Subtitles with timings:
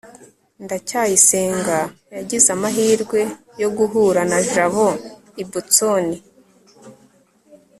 [0.63, 1.77] ndacyayisenga
[2.15, 3.21] yagize amahirwe
[3.61, 4.87] yo guhura na jabo
[5.41, 6.05] i boston